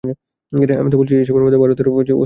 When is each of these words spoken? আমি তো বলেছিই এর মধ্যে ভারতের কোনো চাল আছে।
আমি 0.73 0.89
তো 0.91 0.97
বলেছিই 0.99 1.17
এর 1.23 1.45
মধ্যে 1.45 1.59
ভারতের 1.63 1.85
কোনো 1.87 2.03
চাল 2.03 2.07
আছে। 2.07 2.13